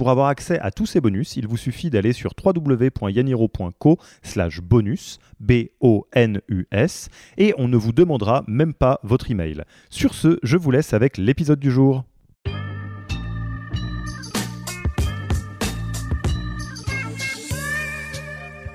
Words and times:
Pour 0.00 0.08
avoir 0.08 0.28
accès 0.28 0.58
à 0.60 0.70
tous 0.70 0.86
ces 0.86 1.02
bonus, 1.02 1.36
il 1.36 1.46
vous 1.46 1.58
suffit 1.58 1.90
d'aller 1.90 2.14
sur 2.14 2.32
www.yaniro.co 2.42 3.98
slash 4.22 4.62
bonus, 4.62 5.18
B-O-N-U-S, 5.40 7.08
et 7.36 7.52
on 7.58 7.68
ne 7.68 7.76
vous 7.76 7.92
demandera 7.92 8.42
même 8.48 8.72
pas 8.72 8.98
votre 9.02 9.30
email. 9.30 9.62
Sur 9.90 10.14
ce, 10.14 10.38
je 10.42 10.56
vous 10.56 10.70
laisse 10.70 10.94
avec 10.94 11.18
l'épisode 11.18 11.60
du 11.60 11.70
jour. 11.70 12.04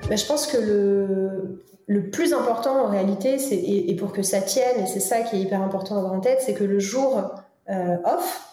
Mais 0.08 0.16
je 0.16 0.26
pense 0.28 0.46
que 0.46 0.58
le, 1.88 2.10
plus 2.12 2.34
important 2.34 2.84
en 2.84 2.88
réalité, 2.88 3.38
et 3.50 3.96
pour 3.96 4.12
que 4.12 4.22
ça 4.22 4.40
tienne, 4.40 4.84
et 4.84 4.86
c'est 4.86 5.00
ça 5.00 5.22
qui 5.22 5.34
est 5.34 5.40
hyper 5.40 5.60
important 5.60 5.96
à 5.96 5.98
avoir 5.98 6.12
en 6.12 6.20
tête, 6.20 6.38
c'est 6.40 6.54
que 6.54 6.62
le 6.62 6.78
jour 6.78 7.34
euh, 7.68 7.96
off, 8.04 8.45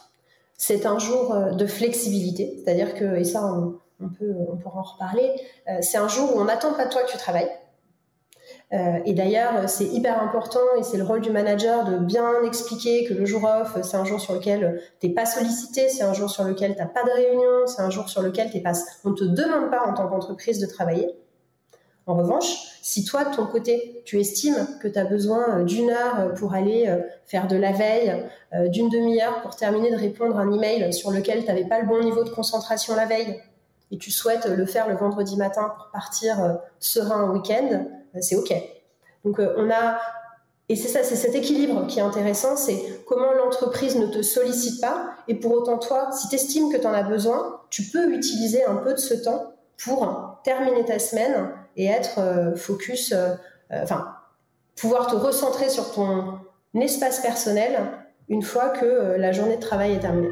c'est 0.57 0.85
un 0.85 0.99
jour 0.99 1.33
euh, 1.33 1.51
de 1.51 1.65
flexibilité, 1.65 2.61
c'est-à-dire 2.63 2.93
que, 2.95 3.15
et 3.15 3.23
ça 3.23 3.43
on, 3.99 4.09
peut, 4.09 4.33
on 4.51 4.57
pourra 4.57 4.79
en 4.79 4.83
reparler, 4.83 5.31
euh, 5.69 5.77
c'est 5.81 5.97
un 5.97 6.07
jour 6.07 6.35
où 6.35 6.39
on 6.39 6.45
n'attend 6.45 6.73
pas 6.73 6.85
de 6.85 6.91
toi 6.91 7.03
que 7.03 7.11
tu 7.11 7.17
travailles. 7.17 7.49
Euh, 8.73 8.99
et 9.05 9.13
d'ailleurs, 9.13 9.69
c'est 9.69 9.85
hyper 9.85 10.21
important 10.21 10.59
et 10.77 10.83
c'est 10.83 10.97
le 10.97 11.03
rôle 11.03 11.21
du 11.21 11.29
manager 11.29 11.85
de 11.85 11.97
bien 11.97 12.43
expliquer 12.43 13.05
que 13.05 13.13
le 13.13 13.25
jour 13.25 13.43
off, 13.43 13.77
c'est 13.83 13.97
un 13.97 14.03
jour 14.03 14.19
sur 14.19 14.33
lequel 14.33 14.81
tu 14.99 15.07
n'es 15.07 15.13
pas 15.13 15.25
sollicité, 15.25 15.89
c'est 15.89 16.03
un 16.03 16.13
jour 16.13 16.29
sur 16.29 16.43
lequel 16.43 16.73
tu 16.73 16.79
n'as 16.79 16.87
pas 16.87 17.03
de 17.03 17.11
réunion, 17.11 17.67
c'est 17.67 17.81
un 17.81 17.91
jour 17.91 18.09
sur 18.09 18.21
lequel 18.21 18.49
t'es 18.51 18.61
pas, 18.61 18.73
on 19.05 19.11
ne 19.11 19.15
te 19.15 19.23
demande 19.23 19.69
pas 19.69 19.85
en 19.85 19.93
tant 19.93 20.07
qu'entreprise 20.07 20.59
de 20.59 20.65
travailler. 20.65 21.07
En 22.05 22.15
revanche, 22.15 22.73
si 22.81 23.05
toi, 23.05 23.23
de 23.23 23.33
ton 23.33 23.45
côté, 23.45 24.01
tu 24.03 24.19
estimes 24.19 24.67
que 24.81 24.89
tu 24.89 24.99
as 24.99 25.05
besoin 25.05 25.59
euh, 25.59 25.63
d'une 25.63 25.89
heure 25.89 26.19
euh, 26.19 26.29
pour 26.29 26.53
aller 26.53 26.87
euh, 26.87 26.99
faire 27.25 27.47
de 27.47 27.55
la 27.55 27.71
veille, 27.71 28.25
d'une 28.67 28.89
demi-heure 28.89 29.41
pour 29.41 29.55
terminer 29.55 29.89
de 29.89 29.95
répondre 29.95 30.37
à 30.37 30.41
un 30.41 30.51
email 30.51 30.93
sur 30.93 31.09
lequel 31.09 31.39
tu 31.41 31.47
n'avais 31.47 31.65
pas 31.65 31.79
le 31.79 31.87
bon 31.87 32.03
niveau 32.03 32.23
de 32.23 32.29
concentration 32.29 32.95
la 32.95 33.07
veille, 33.07 33.41
et 33.89 33.97
tu 33.97 34.11
souhaites 34.11 34.45
le 34.45 34.65
faire 34.67 34.87
le 34.87 34.95
vendredi 34.95 35.37
matin 35.37 35.73
pour 35.75 35.89
partir 35.91 36.59
serein 36.79 37.23
au 37.23 37.33
week-end, 37.33 37.87
c'est 38.21 38.35
OK. 38.35 38.53
Donc 39.25 39.39
on 39.39 39.71
a 39.71 39.97
et 40.69 40.75
c'est 40.75 40.87
ça, 40.87 41.01
c'est 41.01 41.15
cet 41.15 41.33
équilibre 41.33 41.87
qui 41.87 41.97
est 41.97 42.03
intéressant, 42.03 42.55
c'est 42.55 43.03
comment 43.07 43.31
l'entreprise 43.33 43.97
ne 43.97 44.05
te 44.05 44.21
sollicite 44.21 44.79
pas, 44.79 45.15
et 45.27 45.33
pour 45.35 45.53
autant 45.53 45.79
toi, 45.79 46.09
si 46.11 46.29
tu 46.29 46.35
estimes 46.35 46.71
que 46.71 46.77
tu 46.77 46.85
en 46.85 46.93
as 46.93 47.03
besoin, 47.03 47.59
tu 47.71 47.83
peux 47.83 48.13
utiliser 48.13 48.63
un 48.65 48.75
peu 48.75 48.93
de 48.93 48.99
ce 48.99 49.15
temps 49.15 49.53
pour 49.83 50.39
terminer 50.43 50.85
ta 50.85 50.99
semaine 50.99 51.49
et 51.75 51.85
être 51.85 52.19
euh, 52.19 52.55
focus, 52.55 53.11
euh, 53.11 53.29
euh, 53.71 53.83
enfin, 53.83 54.15
pouvoir 54.75 55.07
te 55.07 55.15
recentrer 55.15 55.69
sur 55.69 55.91
ton 55.93 56.39
espace 56.79 57.19
personnel 57.19 57.79
une 58.29 58.41
fois 58.41 58.69
que 58.69 59.15
la 59.17 59.31
journée 59.31 59.57
de 59.57 59.61
travail 59.61 59.93
est 59.93 59.99
terminée. 59.99 60.31